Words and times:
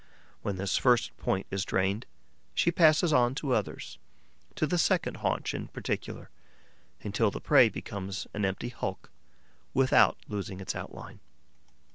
When 0.41 0.55
this 0.55 0.77
first 0.77 1.15
point 1.17 1.45
is 1.51 1.63
drained, 1.63 2.07
she 2.55 2.71
passes 2.71 3.13
on 3.13 3.35
to 3.35 3.53
others, 3.53 3.99
to 4.55 4.65
the 4.65 4.79
second 4.79 5.17
haunch 5.17 5.53
in 5.53 5.67
particular, 5.67 6.31
until 7.03 7.29
the 7.29 7.39
prey 7.39 7.69
becomes 7.69 8.25
an 8.33 8.43
empty 8.43 8.69
hulk 8.69 9.11
without 9.75 10.17
losing 10.27 10.59
its 10.59 10.73
outline. 10.73 11.19